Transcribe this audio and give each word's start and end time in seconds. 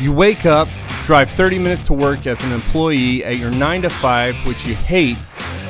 You 0.00 0.12
wake 0.12 0.44
up, 0.44 0.66
drive 1.04 1.30
30 1.30 1.60
minutes 1.60 1.84
to 1.84 1.92
work 1.92 2.26
as 2.26 2.42
an 2.42 2.50
employee 2.50 3.24
at 3.24 3.36
your 3.36 3.52
9 3.52 3.82
to 3.82 3.90
5, 3.90 4.44
which 4.44 4.66
you 4.66 4.74
hate, 4.74 5.16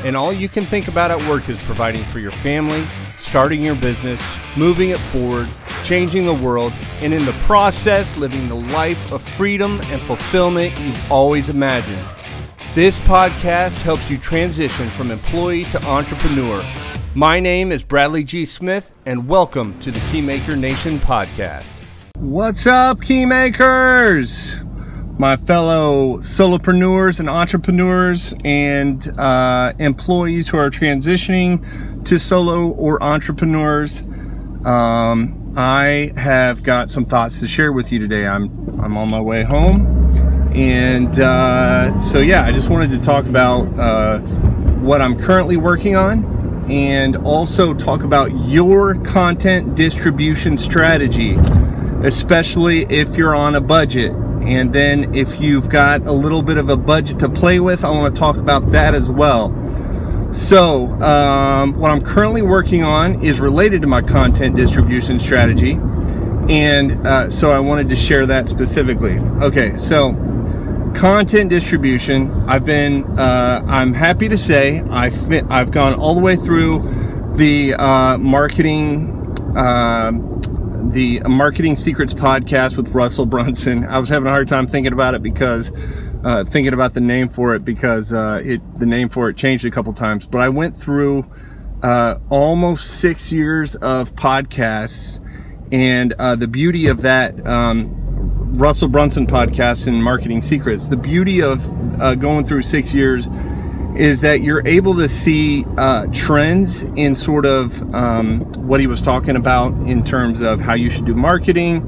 and 0.02 0.16
all 0.16 0.32
you 0.32 0.48
can 0.48 0.64
think 0.64 0.88
about 0.88 1.10
at 1.10 1.22
work 1.28 1.50
is 1.50 1.58
providing 1.58 2.02
for 2.04 2.20
your 2.20 2.32
family, 2.32 2.86
starting 3.18 3.62
your 3.62 3.74
business, 3.74 4.22
moving 4.56 4.88
it 4.88 4.98
forward, 4.98 5.46
changing 5.82 6.24
the 6.24 6.32
world, 6.32 6.72
and 7.02 7.12
in 7.12 7.22
the 7.26 7.34
process, 7.42 8.16
living 8.16 8.48
the 8.48 8.54
life 8.54 9.12
of 9.12 9.20
freedom 9.20 9.78
and 9.84 10.00
fulfillment 10.00 10.72
you've 10.80 11.12
always 11.12 11.50
imagined. 11.50 12.02
This 12.72 12.98
podcast 13.00 13.82
helps 13.82 14.08
you 14.08 14.16
transition 14.16 14.88
from 14.88 15.10
employee 15.10 15.64
to 15.64 15.84
entrepreneur. 15.84 16.64
My 17.14 17.40
name 17.40 17.70
is 17.70 17.84
Bradley 17.84 18.24
G. 18.24 18.46
Smith, 18.46 18.94
and 19.04 19.28
welcome 19.28 19.78
to 19.80 19.90
the 19.90 20.00
Keymaker 20.00 20.58
Nation 20.58 20.98
podcast. 20.98 21.83
What's 22.24 22.66
up, 22.66 23.00
Keymakers? 23.00 24.64
My 25.18 25.36
fellow 25.36 26.16
solopreneurs 26.20 27.20
and 27.20 27.28
entrepreneurs 27.28 28.32
and 28.46 29.06
uh, 29.18 29.74
employees 29.78 30.48
who 30.48 30.56
are 30.56 30.70
transitioning 30.70 32.02
to 32.06 32.18
solo 32.18 32.68
or 32.68 33.00
entrepreneurs. 33.02 34.00
Um, 34.64 35.52
I 35.54 36.12
have 36.16 36.62
got 36.62 36.88
some 36.88 37.04
thoughts 37.04 37.40
to 37.40 37.46
share 37.46 37.74
with 37.74 37.92
you 37.92 37.98
today. 37.98 38.26
I'm 38.26 38.80
I'm 38.80 38.96
on 38.96 39.10
my 39.10 39.20
way 39.20 39.42
home, 39.42 39.84
and 40.56 41.20
uh, 41.20 42.00
so 42.00 42.20
yeah, 42.20 42.46
I 42.46 42.52
just 42.52 42.70
wanted 42.70 42.90
to 42.92 42.98
talk 43.00 43.26
about 43.26 43.66
uh, 43.78 44.20
what 44.80 45.02
I'm 45.02 45.18
currently 45.18 45.58
working 45.58 45.94
on 45.94 46.24
and 46.70 47.16
also 47.16 47.74
talk 47.74 48.02
about 48.02 48.34
your 48.48 48.94
content 49.02 49.74
distribution 49.74 50.56
strategy, 50.56 51.36
especially 52.04 52.84
if 52.84 53.16
you're 53.16 53.34
on 53.34 53.54
a 53.54 53.60
budget. 53.60 54.12
And 54.12 54.72
then 54.72 55.14
if 55.14 55.40
you've 55.40 55.68
got 55.68 56.06
a 56.06 56.12
little 56.12 56.42
bit 56.42 56.58
of 56.58 56.68
a 56.68 56.76
budget 56.76 57.18
to 57.20 57.28
play 57.28 57.60
with, 57.60 57.84
I 57.84 57.90
want 57.90 58.14
to 58.14 58.18
talk 58.18 58.36
about 58.36 58.72
that 58.72 58.94
as 58.94 59.10
well. 59.10 59.52
So, 60.34 60.86
um, 61.00 61.78
what 61.78 61.90
I'm 61.90 62.02
currently 62.02 62.42
working 62.42 62.82
on 62.82 63.22
is 63.22 63.40
related 63.40 63.82
to 63.82 63.86
my 63.86 64.02
content 64.02 64.56
distribution 64.56 65.18
strategy. 65.18 65.78
And 66.48 67.06
uh, 67.06 67.30
so 67.30 67.52
I 67.52 67.60
wanted 67.60 67.88
to 67.88 67.96
share 67.96 68.26
that 68.26 68.48
specifically. 68.48 69.18
Okay, 69.40 69.76
so 69.76 70.12
content 70.94 71.50
distribution. 71.50 72.30
I've 72.48 72.64
been, 72.64 73.04
uh, 73.18 73.64
I'm 73.66 73.94
happy 73.94 74.28
to 74.28 74.36
say, 74.36 74.80
I've, 74.80 75.32
I've 75.50 75.70
gone 75.70 75.94
all 75.94 76.14
the 76.14 76.20
way 76.20 76.36
through 76.36 76.82
the 77.36 77.74
uh, 77.74 78.18
marketing, 78.18 79.34
uh, 79.56 80.12
the 80.90 81.20
marketing 81.20 81.76
secrets 81.76 82.14
podcast 82.14 82.76
with 82.76 82.88
Russell 82.90 83.26
Brunson. 83.26 83.84
I 83.84 83.98
was 83.98 84.08
having 84.08 84.26
a 84.26 84.30
hard 84.30 84.48
time 84.48 84.66
thinking 84.66 84.92
about 84.92 85.14
it 85.14 85.22
because, 85.22 85.72
uh, 86.24 86.44
thinking 86.44 86.72
about 86.72 86.94
the 86.94 87.00
name 87.00 87.28
for 87.28 87.54
it 87.54 87.64
because 87.64 88.12
uh, 88.12 88.40
it, 88.44 88.60
the 88.78 88.86
name 88.86 89.08
for 89.08 89.28
it 89.28 89.36
changed 89.36 89.64
a 89.64 89.70
couple 89.70 89.92
times. 89.92 90.26
But 90.26 90.40
I 90.40 90.48
went 90.48 90.76
through 90.76 91.30
uh, 91.82 92.18
almost 92.30 92.98
six 92.98 93.32
years 93.32 93.76
of 93.76 94.14
podcasts, 94.14 95.20
and 95.72 96.12
the 96.12 96.48
beauty 96.48 96.86
of 96.86 97.02
that. 97.02 97.46
Um, 97.46 98.00
Russell 98.54 98.86
Brunson 98.86 99.26
podcast 99.26 99.88
and 99.88 100.02
Marketing 100.02 100.40
Secrets. 100.40 100.86
The 100.86 100.96
beauty 100.96 101.42
of 101.42 102.00
uh, 102.00 102.14
going 102.14 102.44
through 102.44 102.62
six 102.62 102.94
years 102.94 103.26
is 103.96 104.20
that 104.22 104.40
you're 104.40 104.66
able 104.66 104.94
to 104.96 105.08
see 105.08 105.64
uh, 105.78 106.06
trends 106.12 106.82
in 106.82 107.14
sort 107.14 107.46
of 107.46 107.94
um, 107.94 108.40
what 108.66 108.80
he 108.80 108.86
was 108.86 109.00
talking 109.00 109.36
about 109.36 109.72
in 109.88 110.04
terms 110.04 110.40
of 110.40 110.60
how 110.60 110.74
you 110.74 110.90
should 110.90 111.04
do 111.04 111.14
marketing, 111.14 111.80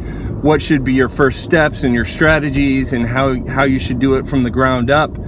what 0.43 0.63
should 0.63 0.85
be 0.85 0.93
your 0.93 1.09
first 1.09 1.43
steps 1.43 1.83
and 1.83 1.95
your 1.95 2.05
strategies, 2.05 2.93
and 2.93 3.07
how 3.07 3.45
how 3.47 3.65
you 3.65 3.79
should 3.79 3.99
do 3.99 4.15
it 4.15 4.27
from 4.27 4.45
the 4.45 4.51
ground 4.51 4.91
up, 4.91 5.19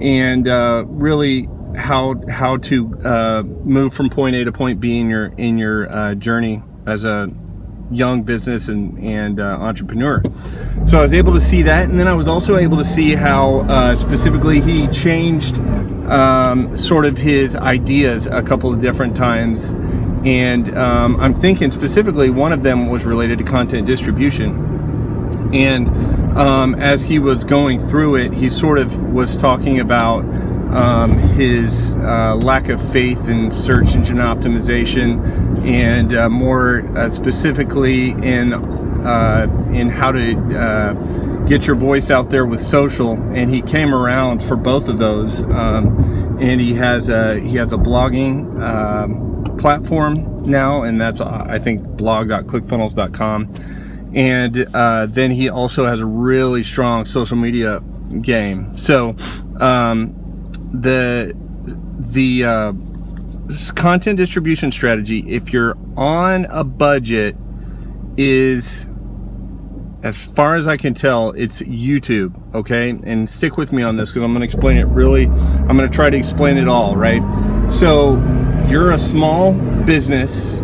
and 0.00 0.46
uh, 0.46 0.84
really 0.86 1.48
how 1.76 2.14
how 2.28 2.56
to 2.58 2.94
uh, 3.04 3.42
move 3.42 3.92
from 3.92 4.08
point 4.08 4.36
A 4.36 4.44
to 4.44 4.52
point 4.52 4.80
B 4.80 4.98
in 4.98 5.10
your 5.10 5.26
in 5.36 5.58
your 5.58 5.90
uh, 5.90 6.14
journey 6.14 6.62
as 6.86 7.04
a 7.04 7.28
young 7.90 8.22
business 8.22 8.68
and, 8.68 8.98
and 8.98 9.40
uh, 9.40 9.44
entrepreneur. 9.44 10.22
So 10.86 10.98
I 10.98 11.02
was 11.02 11.12
able 11.12 11.32
to 11.32 11.40
see 11.40 11.62
that, 11.62 11.88
and 11.88 11.98
then 11.98 12.08
I 12.08 12.14
was 12.14 12.28
also 12.28 12.56
able 12.56 12.76
to 12.78 12.84
see 12.84 13.14
how 13.14 13.60
uh, 13.60 13.96
specifically 13.96 14.60
he 14.60 14.86
changed 14.88 15.58
um, 16.08 16.76
sort 16.76 17.04
of 17.04 17.16
his 17.16 17.56
ideas 17.56 18.26
a 18.26 18.42
couple 18.42 18.72
of 18.72 18.80
different 18.80 19.16
times. 19.16 19.70
And 20.24 20.76
um, 20.76 21.18
I'm 21.20 21.34
thinking 21.34 21.70
specifically 21.70 22.30
one 22.30 22.52
of 22.52 22.62
them 22.62 22.88
was 22.88 23.04
related 23.04 23.38
to 23.38 23.44
content 23.44 23.86
distribution. 23.86 24.68
And 25.52 25.88
um, 26.36 26.74
as 26.76 27.04
he 27.04 27.18
was 27.18 27.42
going 27.44 27.80
through 27.80 28.16
it, 28.16 28.32
he 28.32 28.48
sort 28.48 28.78
of 28.78 29.00
was 29.12 29.36
talking 29.36 29.80
about 29.80 30.24
um, 30.72 31.18
his 31.18 31.94
uh, 31.94 32.36
lack 32.36 32.68
of 32.68 32.80
faith 32.92 33.28
in 33.28 33.50
search 33.50 33.94
engine 33.94 34.18
optimization, 34.18 35.64
and 35.66 36.14
uh, 36.14 36.28
more 36.28 36.86
uh, 36.96 37.10
specifically 37.10 38.10
in 38.10 38.52
uh, 38.52 39.46
in 39.72 39.88
how 39.88 40.12
to 40.12 40.36
uh, 40.56 40.92
get 41.46 41.66
your 41.66 41.76
voice 41.76 42.10
out 42.10 42.30
there 42.30 42.46
with 42.46 42.60
social. 42.60 43.12
And 43.12 43.52
he 43.52 43.62
came 43.62 43.94
around 43.94 44.42
for 44.42 44.56
both 44.56 44.88
of 44.88 44.98
those, 44.98 45.42
um, 45.42 46.38
and 46.40 46.60
he 46.60 46.74
has 46.74 47.08
a 47.08 47.40
he 47.40 47.56
has 47.56 47.72
a 47.72 47.78
blogging 47.78 48.60
um, 48.62 49.56
platform 49.56 50.44
now, 50.48 50.82
and 50.82 51.00
that's 51.00 51.20
uh, 51.20 51.46
I 51.48 51.58
think 51.58 51.82
blog.clickfunnels.com. 51.96 53.54
And 54.12 54.54
then 55.14 55.30
he 55.30 55.48
also 55.48 55.86
has 55.86 56.00
a 56.00 56.06
really 56.06 56.64
strong 56.64 57.04
social 57.04 57.36
media 57.36 57.80
game. 58.20 58.76
So 58.76 59.14
um, 59.60 60.19
the 60.72 61.34
the 61.98 62.44
uh, 62.44 62.72
content 63.74 64.16
distribution 64.16 64.72
strategy, 64.72 65.24
if 65.28 65.52
you're 65.52 65.76
on 65.96 66.46
a 66.46 66.64
budget, 66.64 67.36
is 68.16 68.86
as 70.02 70.24
far 70.24 70.56
as 70.56 70.66
I 70.66 70.76
can 70.76 70.94
tell, 70.94 71.32
it's 71.32 71.60
YouTube, 71.62 72.32
okay? 72.54 72.90
And 72.90 73.28
stick 73.28 73.58
with 73.58 73.72
me 73.72 73.82
on 73.82 73.96
this 73.96 74.10
because 74.10 74.22
I'm 74.22 74.32
going 74.32 74.40
to 74.40 74.46
explain 74.46 74.78
it 74.78 74.86
really. 74.86 75.26
I'm 75.26 75.76
going 75.76 75.90
to 75.90 75.94
try 75.94 76.08
to 76.08 76.16
explain 76.16 76.56
it 76.56 76.68
all, 76.68 76.96
right? 76.96 77.20
So, 77.70 78.16
you're 78.66 78.92
a 78.92 78.98
small 78.98 79.52
business, 79.84 80.54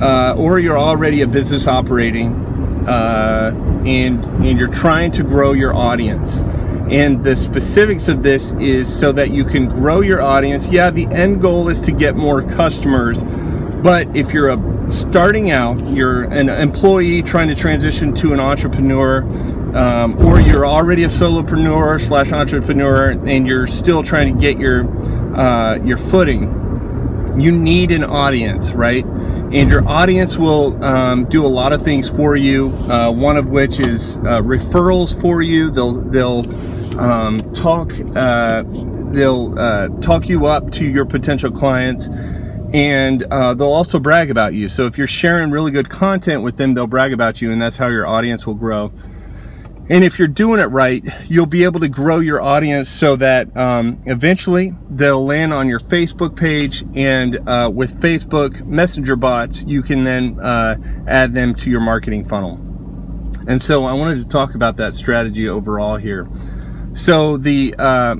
uh, 0.00 0.34
or 0.38 0.58
you're 0.58 0.78
already 0.78 1.22
a 1.22 1.26
business 1.26 1.66
operating, 1.66 2.34
uh, 2.86 3.52
and 3.84 4.24
and 4.24 4.58
you're 4.58 4.68
trying 4.68 5.10
to 5.12 5.24
grow 5.24 5.52
your 5.52 5.74
audience. 5.74 6.42
And 6.92 7.24
the 7.24 7.34
specifics 7.34 8.08
of 8.08 8.22
this 8.22 8.52
is 8.60 8.86
so 8.86 9.12
that 9.12 9.30
you 9.30 9.44
can 9.44 9.66
grow 9.66 10.02
your 10.02 10.20
audience. 10.20 10.68
Yeah, 10.68 10.90
the 10.90 11.06
end 11.06 11.40
goal 11.40 11.70
is 11.70 11.80
to 11.82 11.92
get 11.92 12.16
more 12.16 12.42
customers. 12.42 13.24
But 13.82 14.14
if 14.14 14.34
you're 14.34 14.50
a 14.50 14.90
starting 14.90 15.50
out, 15.50 15.82
you're 15.88 16.24
an 16.24 16.50
employee 16.50 17.22
trying 17.22 17.48
to 17.48 17.54
transition 17.54 18.14
to 18.16 18.34
an 18.34 18.40
entrepreneur, 18.40 19.22
um, 19.74 20.20
or 20.24 20.38
you're 20.38 20.66
already 20.66 21.04
a 21.04 21.08
solopreneur 21.08 21.98
slash 21.98 22.30
entrepreneur, 22.30 23.10
and 23.10 23.46
you're 23.46 23.66
still 23.66 24.02
trying 24.02 24.34
to 24.34 24.38
get 24.38 24.58
your 24.58 24.86
uh, 25.36 25.76
your 25.76 25.96
footing, 25.96 27.40
you 27.40 27.50
need 27.52 27.90
an 27.90 28.04
audience, 28.04 28.72
right? 28.72 29.04
And 29.04 29.70
your 29.70 29.86
audience 29.88 30.36
will 30.36 30.82
um, 30.84 31.24
do 31.24 31.44
a 31.44 31.48
lot 31.48 31.72
of 31.72 31.82
things 31.82 32.08
for 32.08 32.36
you. 32.36 32.68
Uh, 32.68 33.10
one 33.10 33.36
of 33.36 33.50
which 33.50 33.80
is 33.80 34.16
uh, 34.16 34.40
referrals 34.42 35.18
for 35.20 35.42
you. 35.42 35.70
They'll 35.70 35.92
they'll 35.92 36.42
um, 36.98 37.38
talk 37.54 37.92
uh, 38.14 38.64
they'll 39.12 39.58
uh, 39.58 39.88
talk 40.00 40.28
you 40.28 40.46
up 40.46 40.70
to 40.72 40.84
your 40.84 41.04
potential 41.04 41.50
clients 41.50 42.08
and 42.72 43.22
uh, 43.24 43.52
they'll 43.52 43.68
also 43.68 44.00
brag 44.00 44.30
about 44.30 44.54
you. 44.54 44.68
So 44.68 44.86
if 44.86 44.96
you're 44.96 45.06
sharing 45.06 45.50
really 45.50 45.70
good 45.70 45.88
content 45.88 46.42
with 46.42 46.56
them 46.56 46.74
they'll 46.74 46.86
brag 46.86 47.12
about 47.12 47.40
you 47.40 47.50
and 47.50 47.60
that's 47.60 47.76
how 47.76 47.88
your 47.88 48.06
audience 48.06 48.46
will 48.46 48.54
grow. 48.54 48.92
And 49.88 50.04
if 50.04 50.18
you're 50.18 50.28
doing 50.28 50.60
it 50.60 50.66
right 50.66 51.04
you'll 51.28 51.46
be 51.46 51.64
able 51.64 51.80
to 51.80 51.88
grow 51.88 52.20
your 52.20 52.40
audience 52.40 52.88
so 52.88 53.16
that 53.16 53.54
um, 53.56 54.02
eventually 54.06 54.74
they'll 54.90 55.24
land 55.24 55.52
on 55.52 55.68
your 55.68 55.80
facebook 55.80 56.36
page 56.36 56.84
and 56.94 57.36
uh, 57.48 57.70
with 57.72 58.00
facebook 58.00 58.64
messenger 58.64 59.16
bots 59.16 59.64
you 59.66 59.82
can 59.82 60.04
then 60.04 60.38
uh, 60.40 60.76
add 61.06 61.32
them 61.32 61.54
to 61.56 61.70
your 61.70 61.80
marketing 61.80 62.24
funnel. 62.24 62.54
And 63.46 63.60
so 63.60 63.84
i 63.84 63.92
wanted 63.92 64.18
to 64.18 64.24
talk 64.24 64.54
about 64.54 64.76
that 64.76 64.94
strategy 64.94 65.48
overall 65.48 65.96
here 65.96 66.28
so 66.94 67.36
the 67.36 67.74
uh, 67.78 68.16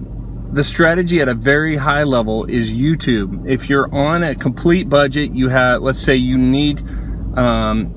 the 0.53 0.65
strategy 0.65 1.21
at 1.21 1.29
a 1.29 1.35
very 1.35 1.77
high 1.77 2.03
level 2.03 2.45
is 2.45 2.73
YouTube. 2.73 3.49
If 3.49 3.69
you're 3.69 3.93
on 3.95 4.23
a 4.23 4.35
complete 4.35 4.89
budget, 4.89 5.33
you 5.33 5.49
have 5.49 5.83
let's 5.83 6.01
say 6.01 6.17
you 6.17 6.37
need 6.39 6.83
um, 7.39 7.95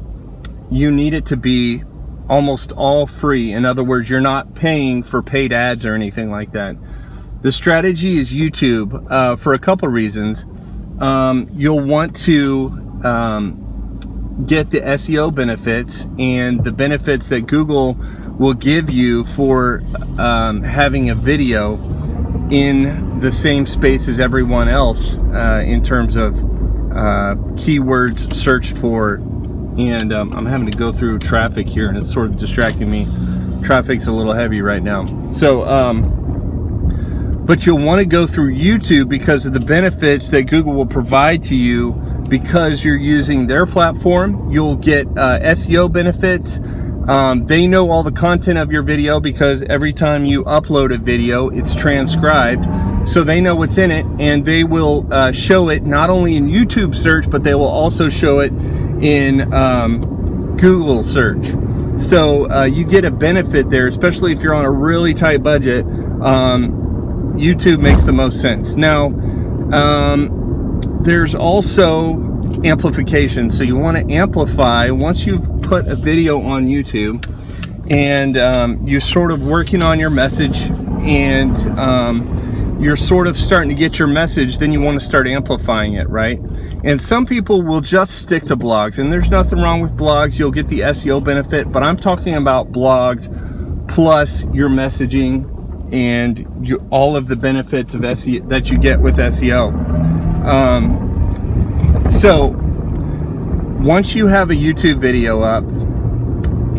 you 0.71 0.91
need 0.91 1.13
it 1.13 1.25
to 1.27 1.37
be 1.37 1.83
almost 2.29 2.71
all 2.71 3.05
free. 3.05 3.51
In 3.51 3.65
other 3.65 3.83
words, 3.83 4.09
you're 4.09 4.21
not 4.21 4.55
paying 4.55 5.03
for 5.03 5.21
paid 5.21 5.53
ads 5.53 5.85
or 5.85 5.93
anything 5.93 6.31
like 6.31 6.51
that. 6.53 6.75
The 7.41 7.51
strategy 7.51 8.17
is 8.17 8.33
YouTube 8.33 9.05
uh, 9.11 9.35
for 9.35 9.53
a 9.53 9.59
couple 9.59 9.87
reasons. 9.87 10.45
Um, 10.99 11.49
you'll 11.53 11.81
want 11.81 12.15
to 12.23 13.01
um, 13.03 13.64
get 14.43 14.69
the 14.69 14.81
SEO 14.81 15.33
benefits 15.33 16.07
and 16.19 16.63
the 16.63 16.71
benefits 16.71 17.29
that 17.29 17.47
Google 17.47 17.97
will 18.37 18.53
give 18.53 18.89
you 18.89 19.23
for 19.23 19.81
um, 20.17 20.61
having 20.63 21.09
a 21.09 21.15
video 21.15 21.75
in 22.51 23.19
the 23.21 23.31
same 23.31 23.65
space 23.65 24.07
as 24.07 24.19
everyone 24.19 24.67
else 24.67 25.15
uh, 25.15 25.63
in 25.65 25.81
terms 25.81 26.15
of 26.15 26.35
uh, 26.35 27.35
keywords 27.55 28.31
searched 28.33 28.75
for. 28.75 29.15
And 29.77 30.13
um, 30.13 30.33
I'm 30.33 30.45
having 30.45 30.69
to 30.69 30.77
go 30.77 30.91
through 30.91 31.19
traffic 31.19 31.67
here 31.67 31.87
and 31.87 31.97
it's 31.97 32.11
sort 32.11 32.27
of 32.27 32.35
distracting 32.35 32.91
me. 32.91 33.07
Traffic's 33.63 34.07
a 34.07 34.11
little 34.11 34.33
heavy 34.33 34.61
right 34.61 34.83
now. 34.83 35.05
So, 35.29 35.65
um, 35.65 36.11
but 37.45 37.65
you'll 37.65 37.79
want 37.79 37.99
to 37.99 38.05
go 38.05 38.27
through 38.27 38.55
YouTube 38.55 39.07
because 39.07 39.45
of 39.45 39.53
the 39.53 39.59
benefits 39.59 40.29
that 40.29 40.43
Google 40.43 40.73
will 40.73 40.85
provide 40.85 41.41
to 41.43 41.55
you 41.55 42.01
because 42.29 42.83
you're 42.83 42.95
using 42.95 43.47
their 43.47 43.65
platform. 43.65 44.49
You'll 44.51 44.75
get 44.75 45.07
uh, 45.07 45.39
SEO 45.39 45.91
benefits. 45.91 46.59
Um, 47.07 47.43
they 47.43 47.67
know 47.67 47.91
all 47.91 48.01
the 48.01 48.11
content 48.11 48.57
of 48.57 48.71
your 48.71 48.81
video 48.81 49.19
because 49.19 49.61
every 49.63 49.93
time 49.93 50.25
you 50.25 50.43
upload 50.45 50.93
a 50.93 50.97
video, 50.97 51.49
it's 51.49 51.75
transcribed. 51.75 52.65
So 53.07 53.23
they 53.23 53.39
know 53.39 53.55
what's 53.55 53.77
in 53.77 53.91
it 53.91 54.05
and 54.19 54.43
they 54.43 54.63
will 54.63 55.07
uh, 55.11 55.31
show 55.31 55.69
it 55.69 55.83
not 55.83 56.09
only 56.09 56.35
in 56.35 56.47
YouTube 56.47 56.95
search, 56.95 57.29
but 57.29 57.43
they 57.43 57.53
will 57.53 57.67
also 57.67 58.09
show 58.09 58.39
it 58.39 58.51
in 59.03 59.53
um, 59.53 60.57
Google 60.57 61.03
search. 61.03 61.45
So 61.97 62.49
uh, 62.49 62.63
you 62.63 62.85
get 62.85 63.05
a 63.05 63.11
benefit 63.11 63.69
there, 63.69 63.85
especially 63.85 64.31
if 64.33 64.41
you're 64.41 64.55
on 64.55 64.65
a 64.65 64.71
really 64.71 65.13
tight 65.13 65.43
budget. 65.43 65.85
Um, 65.85 66.71
YouTube 67.35 67.79
makes 67.79 68.03
the 68.03 68.13
most 68.13 68.41
sense. 68.41 68.75
Now, 68.75 69.07
um, 69.71 70.44
there's 71.05 71.35
also 71.35 72.15
amplification. 72.63 73.49
So 73.49 73.63
you 73.63 73.75
want 73.75 73.97
to 73.97 74.13
amplify 74.13 74.89
once 74.89 75.25
you've 75.25 75.61
put 75.61 75.87
a 75.87 75.95
video 75.95 76.41
on 76.41 76.65
YouTube 76.65 77.23
and 77.91 78.35
um, 78.37 78.87
you're 78.87 78.99
sort 78.99 79.31
of 79.31 79.43
working 79.43 79.83
on 79.83 79.99
your 79.99 80.09
message 80.09 80.63
and 81.03 81.55
um, 81.79 82.77
you're 82.81 82.95
sort 82.95 83.27
of 83.27 83.37
starting 83.37 83.69
to 83.69 83.75
get 83.75 83.99
your 83.99 84.07
message, 84.07 84.57
then 84.57 84.71
you 84.71 84.81
want 84.81 84.99
to 84.99 85.05
start 85.05 85.27
amplifying 85.27 85.93
it, 85.93 86.09
right? 86.09 86.39
And 86.83 86.99
some 86.99 87.27
people 87.27 87.61
will 87.61 87.81
just 87.81 88.15
stick 88.17 88.43
to 88.45 88.57
blogs, 88.57 88.97
and 88.97 89.13
there's 89.13 89.29
nothing 89.29 89.59
wrong 89.59 89.81
with 89.81 89.95
blogs. 89.95 90.39
You'll 90.39 90.51
get 90.51 90.67
the 90.67 90.79
SEO 90.79 91.23
benefit, 91.23 91.71
but 91.71 91.83
I'm 91.83 91.97
talking 91.97 92.33
about 92.33 92.71
blogs 92.71 93.29
plus 93.87 94.43
your 94.45 94.69
messaging 94.69 95.51
and 95.93 96.67
you, 96.67 96.85
all 96.89 97.15
of 97.15 97.27
the 97.27 97.35
benefits 97.35 97.93
of 97.93 98.01
SEO 98.01 98.49
that 98.49 98.71
you 98.71 98.79
get 98.79 98.99
with 98.99 99.17
SEO. 99.17 100.14
Um, 100.45 102.05
so 102.09 102.49
once 103.79 104.13
you 104.13 104.27
have 104.27 104.51
a 104.51 104.53
YouTube 104.53 104.99
video 104.99 105.41
up 105.41 105.63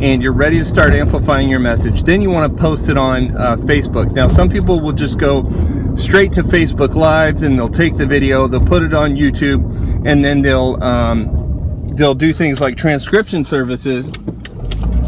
and 0.01 0.23
you're 0.23 0.33
ready 0.33 0.59
to 0.59 0.65
start 0.65 0.93
amplifying 0.93 1.49
your 1.49 1.59
message, 1.59 2.05
then 2.05 2.21
you 2.21 2.31
want 2.31 2.55
to 2.55 2.63
post 2.63 2.89
it 2.89 2.97
on 2.97 3.37
uh, 3.37 3.57
Facebook. 3.57 4.13
Now, 4.13 4.29
some 4.29 4.49
people 4.49 4.81
will 4.81 4.93
just 4.93 5.19
go 5.19 5.45
straight 5.97 6.33
to 6.35 6.43
Facebook 6.43 6.95
Live, 6.95 7.41
then 7.41 7.57
they'll 7.57 7.69
take 7.69 7.97
the 7.97 8.07
video, 8.07 8.47
they'll 8.47 8.61
put 8.61 8.83
it 8.83 8.95
on 8.95 9.17
YouTube, 9.17 9.65
and 10.07 10.25
then 10.25 10.43
they'll 10.43 10.83
um, 10.83 11.95
they'll 11.95 12.15
do 12.15 12.33
things 12.33 12.61
like 12.61 12.77
transcription 12.77 13.43
services 13.43 14.09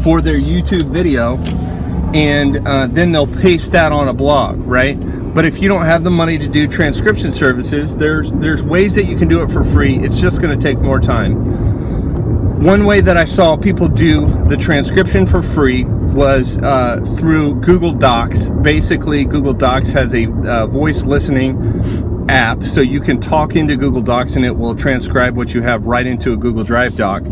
for 0.03 0.21
their 0.21 0.39
YouTube 0.39 0.91
video 0.91 1.37
and 2.13 2.67
uh, 2.67 2.87
then 2.87 3.11
they'll 3.11 3.27
paste 3.27 3.71
that 3.71 3.91
on 3.91 4.07
a 4.07 4.13
blog, 4.13 4.57
right? 4.59 4.97
But 5.33 5.45
if 5.45 5.61
you 5.61 5.69
don't 5.69 5.85
have 5.85 6.03
the 6.03 6.11
money 6.11 6.37
to 6.37 6.47
do 6.47 6.67
transcription 6.67 7.31
services, 7.31 7.95
there's 7.95 8.31
there's 8.33 8.63
ways 8.63 8.95
that 8.95 9.05
you 9.05 9.17
can 9.17 9.27
do 9.27 9.41
it 9.43 9.51
for 9.51 9.63
free. 9.63 9.97
It's 9.97 10.19
just 10.19 10.41
going 10.41 10.57
to 10.57 10.61
take 10.61 10.79
more 10.79 10.99
time. 10.99 12.63
One 12.63 12.83
way 12.83 12.99
that 12.99 13.15
I 13.15 13.23
saw 13.23 13.55
people 13.55 13.87
do 13.87 14.27
the 14.49 14.57
transcription 14.57 15.25
for 15.25 15.41
free 15.41 15.85
was 15.85 16.57
uh, 16.57 16.99
through 17.17 17.55
Google 17.61 17.93
Docs. 17.93 18.49
Basically, 18.49 19.23
Google 19.23 19.53
Docs 19.53 19.91
has 19.91 20.13
a 20.13 20.29
uh, 20.29 20.67
voice 20.67 21.05
listening 21.05 22.25
app, 22.27 22.63
so 22.63 22.81
you 22.81 22.99
can 22.99 23.19
talk 23.19 23.55
into 23.55 23.77
Google 23.77 24.01
Docs 24.01 24.35
and 24.35 24.43
it 24.43 24.55
will 24.55 24.75
transcribe 24.75 25.37
what 25.37 25.53
you 25.53 25.61
have 25.61 25.85
right 25.85 26.05
into 26.05 26.33
a 26.33 26.37
Google 26.37 26.63
Drive 26.63 26.95
doc. 26.95 27.23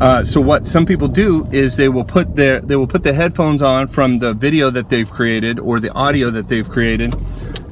Uh, 0.00 0.24
so 0.24 0.40
what 0.40 0.64
some 0.64 0.86
people 0.86 1.08
do 1.08 1.46
is 1.52 1.76
they 1.76 1.90
will 1.90 2.04
put 2.04 2.34
their 2.34 2.60
they 2.60 2.74
will 2.74 2.86
put 2.86 3.02
the 3.02 3.12
headphones 3.12 3.60
on 3.60 3.86
from 3.86 4.18
the 4.18 4.32
video 4.32 4.70
that 4.70 4.88
they've 4.88 5.10
created 5.10 5.58
or 5.60 5.78
the 5.78 5.92
audio 5.92 6.30
that 6.30 6.48
they've 6.48 6.68
created. 6.68 7.14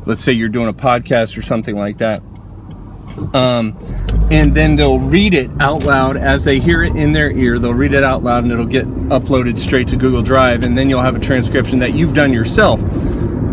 Let's 0.07 0.21
say 0.21 0.33
you're 0.33 0.51
doing 0.51 0.69
a 0.69 0.73
podcast 0.75 1.39
or 1.39 1.43
something 1.43 1.77
like 1.77 1.99
that. 1.99 2.23
Um, 3.35 3.77
and 4.31 4.53
then 4.53 4.77
they'll 4.77 4.99
read 4.99 5.33
it 5.33 5.51
out 5.59 5.85
loud 5.85 6.19
as 6.19 6.45
they 6.45 6.61
hear 6.61 6.83
it 6.83 6.95
in 6.97 7.13
their 7.13 7.31
ear. 7.31 7.59
They'll 7.59 7.75
read 7.75 7.95
it 7.95 8.05
out 8.05 8.23
loud 8.23 8.45
and 8.45 8.53
it'll 8.53 8.67
get 8.67 8.87
uploaded 9.09 9.59
straight 9.59 9.89
to 9.89 9.97
Google 9.97 10.23
Drive 10.23 10.65
and 10.65 10.77
then 10.77 10.91
you'll 10.91 11.03
have 11.03 11.17
a 11.17 11.21
transcription 11.21 11.79
that 11.79 11.95
you've 11.95 12.15
done 12.15 12.33
yourself. 12.33 12.83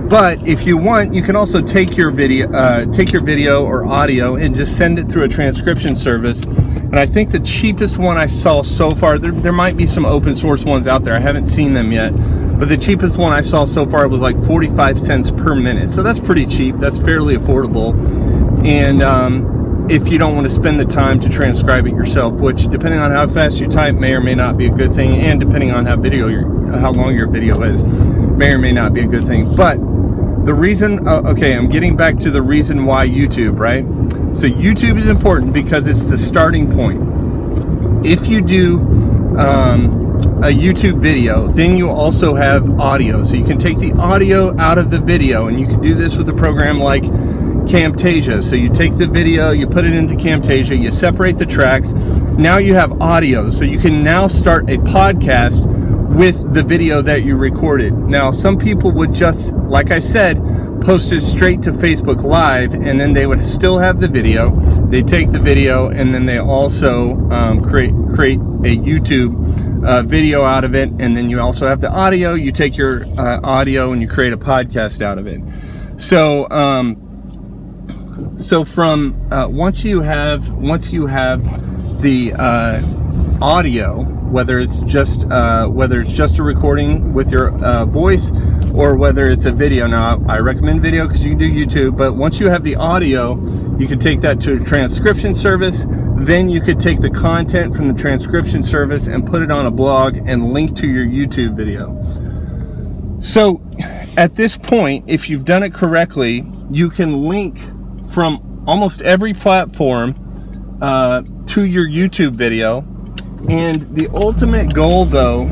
But 0.09 0.45
if 0.45 0.67
you 0.67 0.77
want, 0.77 1.13
you 1.13 1.23
can 1.23 1.35
also 1.35 1.61
take 1.61 1.97
your 1.97 2.11
video, 2.11 2.51
uh, 2.51 2.85
take 2.91 3.11
your 3.11 3.23
video 3.23 3.65
or 3.65 3.85
audio 3.85 4.35
and 4.35 4.53
just 4.53 4.77
send 4.77 4.99
it 4.99 5.07
through 5.07 5.23
a 5.23 5.27
transcription 5.29 5.95
service 5.95 6.41
and 6.85 6.99
I 6.99 7.05
think 7.05 7.31
the 7.31 7.39
cheapest 7.39 7.97
one 7.97 8.17
I 8.17 8.27
saw 8.27 8.61
so 8.61 8.89
far, 8.91 9.17
there, 9.17 9.31
there 9.31 9.51
might 9.51 9.75
be 9.75 9.85
some 9.85 10.05
open 10.05 10.35
source 10.35 10.63
ones 10.63 10.87
out 10.87 11.03
there. 11.03 11.13
I 11.13 11.19
haven't 11.19 11.47
seen 11.47 11.73
them 11.73 11.91
yet. 11.91 12.11
But 12.57 12.69
the 12.69 12.77
cheapest 12.77 13.17
one 13.17 13.33
I 13.33 13.41
saw 13.41 13.65
so 13.65 13.85
far 13.85 14.07
was 14.07 14.21
like 14.21 14.37
45 14.37 14.97
cents 14.97 15.29
per 15.29 15.55
minute. 15.55 15.89
So 15.89 16.01
that's 16.03 16.19
pretty 16.19 16.45
cheap. 16.45 16.77
That's 16.77 16.97
fairly 16.97 17.35
affordable. 17.35 17.93
And 18.65 19.03
um, 19.03 19.87
if 19.89 20.07
you 20.07 20.17
don't 20.17 20.35
want 20.35 20.47
to 20.47 20.53
spend 20.53 20.79
the 20.79 20.85
time 20.85 21.19
to 21.19 21.29
transcribe 21.29 21.85
it 21.85 21.93
yourself, 21.93 22.39
which 22.39 22.67
depending 22.67 22.99
on 22.99 23.11
how 23.11 23.27
fast 23.27 23.57
you 23.57 23.67
type 23.67 23.95
may 23.95 24.13
or 24.13 24.21
may 24.21 24.35
not 24.35 24.57
be 24.57 24.67
a 24.67 24.71
good 24.71 24.93
thing, 24.93 25.15
and 25.21 25.39
depending 25.39 25.71
on 25.71 25.85
how 25.85 25.97
video 25.97 26.27
your, 26.27 26.71
how 26.79 26.91
long 26.91 27.13
your 27.13 27.27
video 27.27 27.61
is, 27.63 27.83
may 27.83 28.53
or 28.53 28.57
may 28.57 28.71
not 28.71 28.93
be 28.93 29.01
a 29.01 29.07
good 29.07 29.27
thing. 29.27 29.53
But 29.55 29.75
the 30.45 30.53
reason, 30.53 31.07
uh, 31.07 31.21
okay, 31.25 31.55
I'm 31.55 31.69
getting 31.69 31.97
back 31.97 32.19
to 32.19 32.31
the 32.31 32.41
reason 32.41 32.85
why 32.85 33.07
YouTube, 33.07 33.59
right? 33.59 33.83
So 34.35 34.47
YouTube 34.47 34.97
is 34.97 35.07
important 35.07 35.53
because 35.53 35.87
it's 35.87 36.03
the 36.03 36.17
starting 36.17 36.69
point. 36.75 38.05
If 38.05 38.27
you 38.27 38.41
do 38.41 38.79
um, 39.39 40.17
a 40.43 40.51
YouTube 40.51 40.99
video, 40.99 41.47
then 41.53 41.77
you 41.77 41.89
also 41.89 42.35
have 42.35 42.69
audio. 42.77 43.23
So 43.23 43.37
you 43.37 43.45
can 43.45 43.57
take 43.57 43.77
the 43.79 43.93
audio 43.93 44.53
out 44.59 44.77
of 44.77 44.91
the 44.91 44.99
video 44.99 45.47
and 45.47 45.57
you 45.57 45.65
can 45.65 45.79
do 45.79 45.95
this 45.95 46.17
with 46.17 46.27
a 46.27 46.33
program 46.33 46.81
like 46.81 47.03
Camtasia. 47.03 48.43
So 48.43 48.57
you 48.57 48.69
take 48.69 48.97
the 48.97 49.07
video, 49.07 49.51
you 49.51 49.67
put 49.67 49.85
it 49.85 49.93
into 49.93 50.15
Camtasia, 50.15 50.77
you 50.77 50.91
separate 50.91 51.37
the 51.37 51.45
tracks. 51.45 51.93
Now 51.93 52.57
you 52.57 52.73
have 52.73 53.01
audio. 53.01 53.49
So 53.49 53.63
you 53.63 53.79
can 53.79 54.03
now 54.03 54.27
start 54.27 54.69
a 54.69 54.75
podcast 54.79 55.65
with 56.13 56.53
the 56.53 56.61
video 56.61 57.01
that 57.01 57.23
you 57.23 57.37
recorded. 57.37 57.93
Now, 57.93 58.31
some 58.31 58.57
people 58.57 58.91
would 58.91 59.13
just, 59.13 59.53
like 59.53 59.91
I 59.91 59.99
said, 59.99 60.37
post 60.85 61.11
it 61.11 61.21
straight 61.21 61.63
to 61.63 61.71
Facebook 61.71 62.21
Live, 62.21 62.75
and 62.75 62.99
then 62.99 63.13
they 63.13 63.25
would 63.25 63.43
still 63.43 63.79
have 63.79 63.99
the 63.99 64.07
video. 64.07 64.55
They 64.87 65.01
take 65.01 65.31
the 65.31 65.39
video, 65.39 65.89
and 65.89 66.13
then 66.13 66.27
they 66.27 66.37
also 66.37 67.17
um, 67.31 67.63
create 67.63 67.91
create 68.13 68.39
a 68.39 68.77
YouTube 68.77 69.83
uh, 69.83 70.03
video 70.03 70.43
out 70.43 70.63
of 70.63 70.75
it, 70.75 70.89
and 70.99 71.17
then 71.17 71.29
you 71.29 71.41
also 71.41 71.67
have 71.67 71.81
the 71.81 71.89
audio. 71.89 72.35
You 72.35 72.51
take 72.51 72.77
your 72.77 73.03
uh, 73.19 73.39
audio 73.43 73.93
and 73.93 74.01
you 74.01 74.07
create 74.07 74.31
a 74.31 74.37
podcast 74.37 75.01
out 75.01 75.17
of 75.17 75.25
it. 75.25 75.41
So, 75.97 76.47
um, 76.51 77.01
so 78.37 78.63
from 78.63 79.27
uh, 79.31 79.47
once 79.49 79.83
you 79.83 80.01
have 80.01 80.51
once 80.51 80.91
you 80.91 81.07
have 81.07 81.41
the 82.01 82.33
uh, 82.37 82.81
audio 83.41 84.03
whether 84.35 84.59
it's 84.59 84.81
just 84.81 85.25
uh, 85.31 85.65
whether 85.67 86.01
it's 86.01 86.11
just 86.11 86.39
a 86.39 86.43
recording 86.43 87.13
with 87.13 87.31
your 87.31 87.51
uh, 87.63 87.85
voice 87.85 88.31
or 88.75 88.95
whether 88.95 89.29
it's 89.29 89.45
a 89.45 89.51
video. 89.51 89.87
Now, 89.87 90.21
I 90.27 90.39
recommend 90.39 90.81
video 90.81 91.07
because 91.07 91.23
you 91.23 91.29
can 91.31 91.39
do 91.39 91.49
YouTube, 91.49 91.95
but 91.95 92.13
once 92.13 92.39
you 92.39 92.49
have 92.49 92.63
the 92.63 92.75
audio, 92.75 93.35
you 93.77 93.87
can 93.87 93.99
take 93.99 94.21
that 94.21 94.41
to 94.41 94.53
a 94.53 94.59
transcription 94.59 95.33
service. 95.33 95.85
Then 96.17 96.49
you 96.49 96.59
could 96.61 96.79
take 96.79 96.99
the 96.99 97.09
content 97.09 97.73
from 97.73 97.87
the 97.87 97.93
transcription 97.93 98.63
service 98.63 99.07
and 99.07 99.25
put 99.25 99.41
it 99.41 99.49
on 99.49 99.65
a 99.65 99.71
blog 99.71 100.17
and 100.17 100.51
link 100.51 100.75
to 100.77 100.87
your 100.87 101.05
YouTube 101.05 101.55
video. 101.55 101.95
So 103.21 103.61
at 104.17 104.35
this 104.35 104.57
point, 104.57 105.05
if 105.07 105.29
you've 105.29 105.45
done 105.45 105.63
it 105.63 105.73
correctly, 105.73 106.45
you 106.69 106.89
can 106.89 107.23
link 107.23 107.59
from 108.09 108.63
almost 108.67 109.01
every 109.01 109.33
platform 109.33 110.77
uh, 110.81 111.21
to 111.47 111.65
your 111.65 111.87
YouTube 111.87 112.33
video 112.33 112.85
and 113.47 113.95
the 113.95 114.09
ultimate 114.13 114.73
goal, 114.73 115.05
though, 115.05 115.45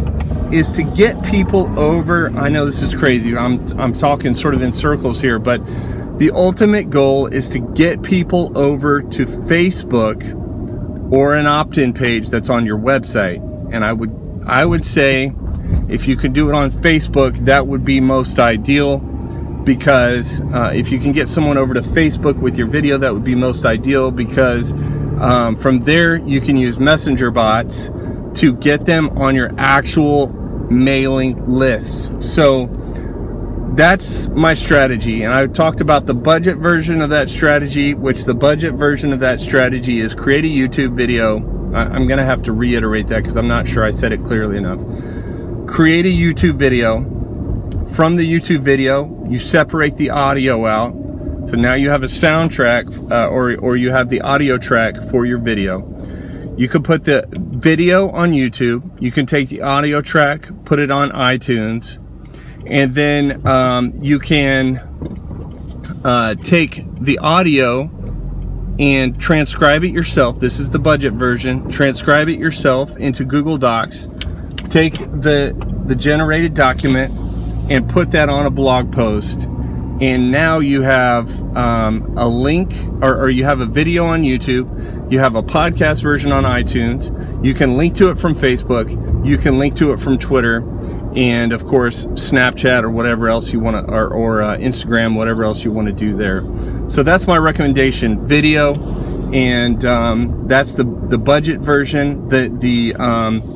is 0.53 0.71
to 0.73 0.83
get 0.83 1.21
people 1.23 1.67
over. 1.79 2.29
I 2.37 2.49
know 2.49 2.65
this 2.65 2.81
is 2.81 2.93
crazy. 2.93 3.35
I'm, 3.35 3.65
I'm 3.79 3.93
talking 3.93 4.33
sort 4.33 4.53
of 4.53 4.61
in 4.61 4.71
circles 4.71 5.19
here, 5.19 5.39
but 5.39 5.59
the 6.19 6.31
ultimate 6.31 6.89
goal 6.89 7.27
is 7.27 7.49
to 7.49 7.59
get 7.59 8.01
people 8.03 8.51
over 8.55 9.01
to 9.01 9.25
Facebook 9.25 10.23
or 11.11 11.35
an 11.35 11.47
opt-in 11.47 11.93
page 11.93 12.29
that's 12.29 12.49
on 12.49 12.65
your 12.65 12.77
website. 12.77 13.41
And 13.73 13.83
I 13.83 13.93
would 13.93 14.11
I 14.45 14.65
would 14.65 14.85
say 14.85 15.33
if 15.89 16.07
you 16.07 16.15
could 16.15 16.33
do 16.33 16.49
it 16.49 16.55
on 16.55 16.69
Facebook, 16.71 17.37
that 17.45 17.65
would 17.67 17.83
be 17.83 17.99
most 17.99 18.37
ideal 18.39 18.99
because 19.63 20.41
uh, 20.53 20.71
if 20.73 20.91
you 20.91 20.99
can 20.99 21.11
get 21.13 21.27
someone 21.27 21.57
over 21.57 21.73
to 21.73 21.81
Facebook 21.81 22.37
with 22.39 22.57
your 22.57 22.67
video, 22.67 22.97
that 22.97 23.13
would 23.13 23.23
be 23.23 23.35
most 23.35 23.65
ideal 23.65 24.11
because 24.11 24.73
Um, 25.13 25.55
from 25.55 25.79
there, 25.81 26.17
you 26.17 26.41
can 26.41 26.57
use 26.57 26.79
messenger 26.79 27.31
bots 27.31 27.91
to 28.41 28.55
get 28.55 28.85
them 28.85 29.09
on 29.15 29.35
your 29.35 29.53
actual 29.57 30.27
mailing 30.73 31.45
lists. 31.47 32.09
So 32.19 32.67
that's 33.75 34.27
my 34.27 34.53
strategy. 34.53 35.23
And 35.23 35.33
I 35.33 35.47
talked 35.47 35.81
about 35.81 36.05
the 36.05 36.13
budget 36.13 36.57
version 36.57 37.01
of 37.01 37.09
that 37.09 37.29
strategy, 37.29 37.93
which 37.93 38.25
the 38.25 38.35
budget 38.35 38.75
version 38.75 39.11
of 39.13 39.19
that 39.21 39.39
strategy 39.39 39.99
is 39.99 40.13
create 40.13 40.45
a 40.45 40.47
YouTube 40.47 40.95
video. 40.95 41.37
I'm 41.73 42.05
going 42.05 42.19
to 42.19 42.25
have 42.25 42.43
to 42.43 42.53
reiterate 42.53 43.07
that 43.07 43.23
because 43.23 43.35
I'm 43.35 43.47
not 43.47 43.67
sure 43.67 43.83
I 43.83 43.89
said 43.89 44.11
it 44.11 44.23
clearly 44.23 44.57
enough. 44.57 44.81
Create 45.67 46.05
a 46.05 46.09
YouTube 46.09 46.55
video. 46.55 47.09
From 47.87 48.15
the 48.15 48.31
YouTube 48.31 48.61
video, 48.61 49.27
you 49.27 49.39
separate 49.39 49.97
the 49.97 50.11
audio 50.11 50.65
out. 50.67 50.93
So 51.47 51.57
now 51.57 51.73
you 51.73 51.89
have 51.89 52.03
a 52.03 52.07
soundtrack 52.07 53.11
uh, 53.11 53.27
or, 53.27 53.57
or 53.57 53.75
you 53.75 53.91
have 53.91 54.09
the 54.09 54.21
audio 54.21 54.57
track 54.57 55.01
for 55.01 55.25
your 55.25 55.39
video. 55.39 55.81
You 56.55 56.67
can 56.67 56.83
put 56.83 57.03
the 57.03 57.27
video 57.35 58.09
on 58.09 58.31
YouTube. 58.31 59.01
You 59.01 59.11
can 59.11 59.25
take 59.25 59.49
the 59.49 59.61
audio 59.61 60.01
track, 60.01 60.49
put 60.65 60.79
it 60.79 60.91
on 60.91 61.09
iTunes, 61.09 61.99
and 62.67 62.93
then 62.93 63.45
um, 63.47 63.93
you 64.01 64.19
can 64.19 64.77
uh, 66.03 66.35
take 66.35 66.83
the 66.99 67.17
audio 67.19 67.89
and 68.79 69.19
transcribe 69.19 69.83
it 69.83 69.91
yourself. 69.91 70.39
This 70.39 70.59
is 70.59 70.69
the 70.69 70.79
budget 70.79 71.13
version. 71.13 71.69
Transcribe 71.69 72.29
it 72.29 72.39
yourself 72.39 72.95
into 72.97 73.25
Google 73.25 73.57
Docs. 73.57 74.09
Take 74.69 74.95
the 74.95 75.55
the 75.85 75.95
generated 75.95 76.53
document 76.53 77.11
and 77.69 77.89
put 77.89 78.11
that 78.11 78.29
on 78.29 78.45
a 78.45 78.49
blog 78.49 78.91
post. 78.91 79.47
And 80.01 80.31
now 80.31 80.59
you 80.59 80.81
have 80.81 81.29
um, 81.55 82.17
a 82.17 82.27
link 82.27 82.73
or, 83.01 83.15
or 83.15 83.29
you 83.29 83.43
have 83.43 83.59
a 83.59 83.65
video 83.65 84.05
on 84.05 84.23
YouTube. 84.23 85.11
You 85.11 85.19
have 85.19 85.35
a 85.35 85.43
podcast 85.43 86.01
version 86.01 86.31
on 86.31 86.43
iTunes. 86.43 87.11
You 87.45 87.53
can 87.53 87.77
link 87.77 87.95
to 87.95 88.09
it 88.09 88.17
from 88.17 88.33
Facebook. 88.33 88.89
You 89.25 89.37
can 89.37 89.59
link 89.59 89.75
to 89.75 89.93
it 89.93 89.99
from 89.99 90.17
Twitter 90.17 90.63
and 91.15 91.53
of 91.53 91.65
course 91.65 92.05
Snapchat 92.07 92.83
or 92.83 92.89
whatever 92.89 93.29
else 93.29 93.53
you 93.53 93.59
want 93.59 93.85
to, 93.85 93.93
or, 93.93 94.07
or 94.07 94.41
uh, 94.41 94.57
Instagram, 94.57 95.15
whatever 95.15 95.43
else 95.43 95.63
you 95.63 95.71
want 95.71 95.87
to 95.87 95.93
do 95.93 96.15
there. 96.15 96.41
So 96.89 97.03
that's 97.03 97.27
my 97.27 97.37
recommendation: 97.37 98.25
video, 98.25 98.73
and 99.31 99.83
um, 99.85 100.47
that's 100.47 100.73
the 100.73 100.83
the 100.83 101.17
budget 101.17 101.59
version. 101.59 102.27
The 102.27 102.49
the 102.49 102.95
um, 102.95 103.52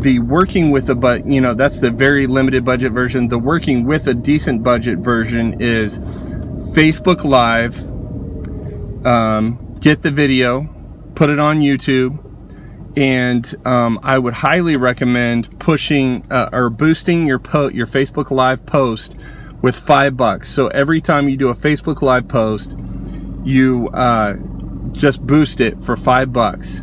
the 0.00 0.18
working 0.18 0.70
with 0.70 0.90
a 0.90 0.94
but 0.94 1.26
you 1.26 1.40
know 1.40 1.54
that's 1.54 1.78
the 1.78 1.90
very 1.90 2.26
limited 2.26 2.64
budget 2.64 2.92
version. 2.92 3.28
The 3.28 3.38
working 3.38 3.84
with 3.84 4.06
a 4.06 4.14
decent 4.14 4.62
budget 4.62 4.98
version 4.98 5.60
is 5.60 5.98
Facebook 5.98 7.24
Live. 7.24 7.78
Um, 9.06 9.76
get 9.80 10.02
the 10.02 10.10
video, 10.10 10.68
put 11.14 11.30
it 11.30 11.38
on 11.38 11.60
YouTube 11.60 12.24
and 12.96 13.54
um, 13.66 13.98
I 14.02 14.18
would 14.18 14.34
highly 14.34 14.76
recommend 14.76 15.58
pushing 15.58 16.24
uh, 16.30 16.50
or 16.52 16.70
boosting 16.70 17.26
your 17.26 17.38
po- 17.38 17.70
your 17.70 17.86
Facebook 17.86 18.30
Live 18.30 18.64
post 18.66 19.16
with 19.62 19.74
five 19.74 20.16
bucks. 20.16 20.48
So 20.48 20.68
every 20.68 21.00
time 21.00 21.28
you 21.28 21.36
do 21.36 21.48
a 21.48 21.54
Facebook 21.54 22.02
Live 22.02 22.28
post, 22.28 22.78
you 23.42 23.88
uh, 23.88 24.36
just 24.92 25.26
boost 25.26 25.60
it 25.60 25.82
for 25.82 25.96
five 25.96 26.32
bucks, 26.32 26.80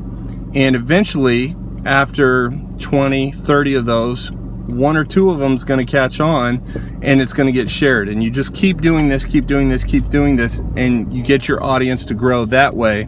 and 0.54 0.76
eventually, 0.76 1.56
after 1.86 2.52
20, 2.82 3.32
30 3.32 3.76
of 3.76 3.86
those, 3.86 4.32
one 4.72 4.96
or 4.96 5.04
two 5.04 5.30
of 5.30 5.40
them 5.40 5.54
is 5.54 5.64
going 5.64 5.86
to 5.86 5.90
catch 5.90 6.20
on 6.20 6.64
and 7.02 7.22
it's 7.22 7.34
going 7.34 7.48
to 7.48 7.52
get 7.52 7.70
shared. 7.70 8.10
And 8.10 8.24
you 8.24 8.30
just 8.30 8.54
keep 8.54 8.82
doing 8.82 9.10
this 9.10 9.26
keep 9.26 9.46
doing 9.48 9.70
this 9.70 9.84
keep 9.84 10.10
doing 10.10 10.36
this 10.36 10.60
and 10.76 11.14
you 11.14 11.24
get 11.24 11.48
your 11.48 11.64
audience 11.64 12.06
to 12.06 12.14
grow 12.14 12.46
that 12.46 12.76
way. 12.76 13.08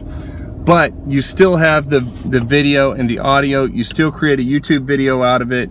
But 0.64 0.92
you 1.06 1.20
still 1.20 1.56
have 1.56 1.90
the 1.90 2.00
the 2.24 2.40
video 2.40 2.92
and 2.92 3.08
the 3.08 3.18
audio. 3.18 3.64
You 3.64 3.84
still 3.84 4.10
create 4.10 4.40
a 4.40 4.42
youtube 4.42 4.84
video 4.84 5.22
out 5.22 5.42
of 5.42 5.52
it. 5.52 5.70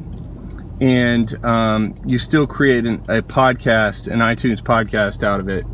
And 0.81 1.45
um, 1.45 1.95
you 2.05 2.17
still 2.17 2.45
create 2.45 2.85
an, 2.85 2.95
a 3.07 3.21
podcast 3.21 4.11
an 4.11 4.19
itunes 4.19 4.61
podcast 4.61 5.23
out 5.23 5.39
of 5.39 5.49
it. 5.49 5.65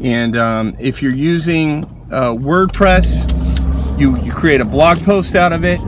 And 0.00 0.36
um, 0.36 0.76
if 0.78 1.02
you're 1.02 1.14
using 1.14 1.84
uh, 2.10 2.32
wordpress 2.32 3.32
you 3.98 4.16
you 4.22 4.30
create 4.30 4.60
a 4.60 4.64
blog 4.64 4.98
post 4.98 5.34
out 5.34 5.52
of 5.52 5.64
it 5.64 5.80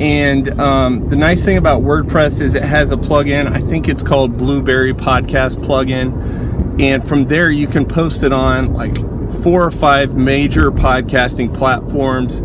and 0.00 0.58
um, 0.60 1.08
the 1.08 1.16
nice 1.16 1.44
thing 1.44 1.56
about 1.56 1.82
wordpress 1.82 2.40
is 2.40 2.54
it 2.54 2.62
has 2.64 2.92
a 2.92 2.96
plugin 2.96 3.50
i 3.52 3.60
think 3.60 3.88
it's 3.88 4.02
called 4.02 4.36
Blubrry 4.36 4.92
podcast 4.92 5.56
plugin 5.64 6.80
and 6.80 7.06
from 7.06 7.26
there 7.26 7.50
you 7.50 7.66
can 7.66 7.86
post 7.86 8.22
it 8.22 8.32
on 8.32 8.72
like 8.72 8.96
four 9.42 9.64
or 9.64 9.70
five 9.70 10.16
major 10.16 10.70
podcasting 10.70 11.54
platforms 11.56 12.42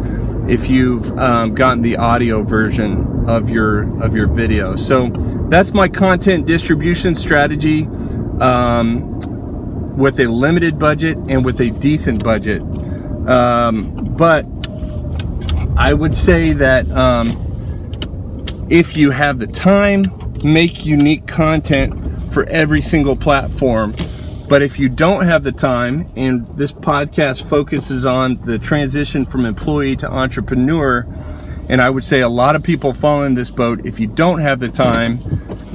if 0.50 0.68
you've 0.68 1.18
um, 1.18 1.54
gotten 1.54 1.82
the 1.82 1.98
audio 1.98 2.42
version 2.42 3.30
of 3.30 3.50
your 3.50 4.02
of 4.04 4.16
your 4.16 4.28
video. 4.28 4.76
So 4.76 5.10
that's 5.50 5.74
my 5.74 5.88
content 5.88 6.48
distribution 6.48 7.14
strategy 7.14 7.86
um, 8.40 9.20
with 9.96 10.20
a 10.20 10.28
limited 10.28 10.80
budget 10.80 11.18
and 11.28 11.46
with 11.46 11.62
a 11.62 11.70
decent 11.70 12.24
budget. 12.24 12.62
Um, 13.28 14.16
but 14.18 14.46
I 15.80 15.94
would 15.94 16.14
say 16.14 16.54
that 16.54 16.88
um, 16.92 17.28
if 18.70 18.96
you 18.96 19.10
have 19.10 19.40
the 19.40 19.48
time, 19.48 20.04
make 20.44 20.86
unique 20.86 21.26
content 21.26 22.32
for 22.32 22.44
every 22.50 22.82
single 22.82 23.16
platform 23.16 23.96
but 24.50 24.64
if 24.64 24.80
you 24.80 24.90
don't 24.90 25.26
have 25.26 25.44
the 25.44 25.52
time, 25.52 26.12
and 26.16 26.48
this 26.58 26.72
podcast 26.72 27.48
focuses 27.48 28.08
on 28.08 28.42
the 28.42 28.58
transition 28.58 29.24
from 29.24 29.46
employee 29.46 29.96
to 29.98 30.12
entrepreneur, 30.12 31.06
and 31.70 31.80
I 31.80 31.92
would 31.92 32.04
say 32.04 32.22
a 32.22 32.30
lot 32.30 32.56
of 32.56 32.64
people 32.64 32.92
fall 32.92 33.24
in 33.24 33.36
this 33.36 33.52
boat. 33.52 33.86
If 33.86 34.00
you 34.00 34.08
don't 34.08 34.40
have 34.40 34.60
the 34.60 34.70
time, 34.70 35.20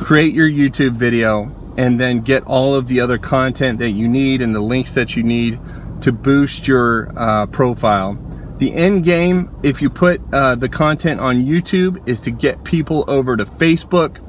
create 0.00 0.34
your 0.34 0.48
YouTube 0.48 0.96
video 0.96 1.54
and 1.76 2.00
then 2.00 2.20
get 2.20 2.42
all 2.46 2.74
of 2.74 2.88
the 2.88 2.98
other 2.98 3.16
content 3.16 3.78
that 3.78 3.90
you 3.90 4.08
need 4.08 4.42
and 4.42 4.52
the 4.52 4.60
links 4.60 4.92
that 4.94 5.14
you 5.14 5.22
need 5.22 5.60
to 6.00 6.10
boost 6.10 6.66
your 6.66 7.12
uh, 7.16 7.46
profile. 7.46 8.18
The 8.64 8.72
end 8.72 9.04
game, 9.04 9.54
if 9.62 9.82
you 9.82 9.90
put 9.90 10.22
uh, 10.32 10.54
the 10.54 10.70
content 10.70 11.20
on 11.20 11.44
YouTube, 11.44 12.08
is 12.08 12.18
to 12.20 12.30
get 12.30 12.64
people 12.64 13.04
over 13.08 13.36
to 13.36 13.44
Facebook. 13.44 14.26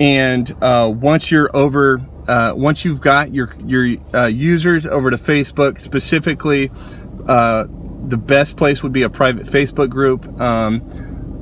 And 0.00 0.50
uh, 0.62 0.90
once 0.90 1.30
you're 1.30 1.54
over 1.54 2.00
uh, 2.26 2.54
once 2.56 2.86
you've 2.86 3.02
got 3.02 3.34
your 3.34 3.54
your 3.66 3.98
uh, 4.14 4.28
users 4.28 4.86
over 4.86 5.10
to 5.10 5.18
Facebook 5.18 5.78
specifically, 5.78 6.70
uh, 7.28 7.66
the 8.06 8.16
best 8.16 8.56
place 8.56 8.82
would 8.82 8.94
be 8.94 9.02
a 9.02 9.10
private 9.10 9.44
Facebook 9.44 9.90
group. 9.90 10.26
Um, 10.40 10.80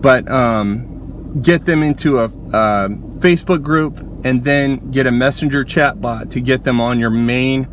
but 0.00 0.28
um, 0.28 1.40
get 1.40 1.66
them 1.66 1.84
into 1.84 2.18
a 2.18 2.24
uh, 2.24 2.88
Facebook 2.88 3.62
group 3.62 3.96
and 4.24 4.42
then 4.42 4.90
get 4.90 5.06
a 5.06 5.12
messenger 5.12 5.62
chat 5.62 6.00
bot 6.00 6.32
to 6.32 6.40
get 6.40 6.64
them 6.64 6.80
on 6.80 6.98
your 6.98 7.10
main 7.10 7.68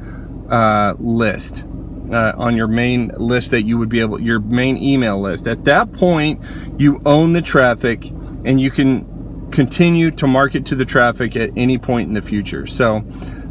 list. 1.00 1.66
Uh, 2.12 2.34
on 2.38 2.58
your 2.58 2.68
main 2.68 3.08
list 3.16 3.52
that 3.52 3.62
you 3.62 3.78
would 3.78 3.88
be 3.88 4.02
able 4.02 4.20
your 4.20 4.42
main 4.42 4.76
email 4.76 5.22
list 5.22 5.48
at 5.48 5.64
that 5.64 5.94
point 5.94 6.42
you 6.78 7.02
own 7.06 7.32
the 7.32 7.42
traffic 7.42 8.12
and 8.44 8.60
you 8.60 8.70
can 8.70 9.06
continue 9.52 10.12
to 10.12 10.28
market 10.28 10.66
to 10.66 10.76
the 10.76 10.86
traffic 10.86 11.36
at 11.36 11.52
any 11.56 11.78
point 11.78 12.08
in 12.08 12.14
the 12.14 12.22
future. 12.22 12.66
So 12.66 13.04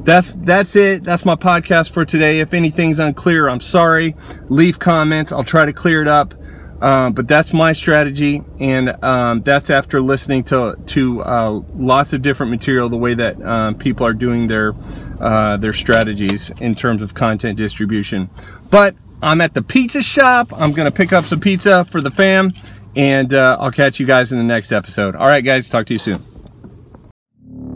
that's 0.02 0.34
that's 0.36 0.74
it. 0.76 1.04
That's 1.04 1.24
my 1.24 1.36
podcast 1.36 1.90
for 1.90 2.04
today. 2.04 2.40
If 2.40 2.54
anything's 2.54 2.98
unclear, 2.98 3.48
I'm 3.48 3.60
sorry. 3.60 4.16
Leave 4.48 4.78
comments. 4.78 5.30
I'll 5.30 5.44
try 5.44 5.66
to 5.66 5.72
clear 5.72 6.02
it 6.02 6.08
up. 6.08 6.34
Um, 6.80 7.12
but 7.12 7.28
that's 7.28 7.52
my 7.52 7.72
strategy, 7.74 8.42
and 8.58 9.02
um, 9.04 9.42
that's 9.42 9.68
after 9.68 10.00
listening 10.00 10.44
to 10.44 10.78
to 10.86 11.22
uh, 11.22 11.60
lots 11.76 12.14
of 12.14 12.22
different 12.22 12.50
material, 12.50 12.88
the 12.88 12.96
way 12.96 13.12
that 13.12 13.40
um, 13.42 13.74
people 13.74 14.06
are 14.06 14.14
doing 14.14 14.46
their 14.46 14.74
uh, 15.20 15.58
their 15.58 15.74
strategies 15.74 16.50
in 16.60 16.74
terms 16.74 17.02
of 17.02 17.12
content 17.12 17.58
distribution. 17.58 18.30
But 18.70 18.94
I'm 19.22 19.42
at 19.42 19.52
the 19.52 19.62
pizza 19.62 20.02
shop. 20.02 20.54
I'm 20.56 20.72
gonna 20.72 20.90
pick 20.90 21.12
up 21.12 21.26
some 21.26 21.38
pizza 21.38 21.84
for 21.84 22.00
the 22.00 22.10
fam, 22.10 22.54
and 22.96 23.34
uh, 23.34 23.58
I'll 23.60 23.72
catch 23.72 24.00
you 24.00 24.06
guys 24.06 24.32
in 24.32 24.38
the 24.38 24.44
next 24.44 24.72
episode. 24.72 25.14
All 25.14 25.26
right, 25.26 25.44
guys, 25.44 25.68
talk 25.68 25.84
to 25.86 25.92
you 25.92 25.98
soon. 25.98 26.24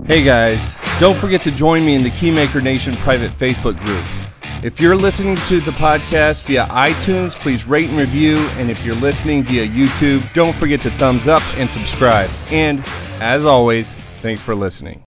Hey, 0.06 0.24
guys, 0.24 0.74
don't 0.98 1.16
forget 1.16 1.42
to 1.42 1.50
join 1.50 1.84
me 1.84 1.94
in 1.94 2.04
the 2.04 2.10
Keymaker 2.10 2.62
Nation 2.62 2.94
private 2.96 3.32
Facebook 3.32 3.78
group. 3.84 4.23
If 4.64 4.80
you're 4.80 4.96
listening 4.96 5.36
to 5.48 5.60
the 5.60 5.72
podcast 5.72 6.44
via 6.44 6.64
iTunes, 6.68 7.34
please 7.34 7.66
rate 7.66 7.90
and 7.90 7.98
review. 7.98 8.38
And 8.56 8.70
if 8.70 8.82
you're 8.82 8.94
listening 8.94 9.42
via 9.42 9.68
YouTube, 9.68 10.32
don't 10.32 10.56
forget 10.56 10.80
to 10.80 10.90
thumbs 10.92 11.28
up 11.28 11.42
and 11.58 11.68
subscribe. 11.68 12.30
And 12.50 12.82
as 13.20 13.44
always, 13.44 13.92
thanks 14.20 14.40
for 14.40 14.54
listening. 14.54 15.02